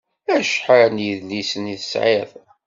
[0.37, 2.29] Acḥal n yedlisen i tesɛiḍ?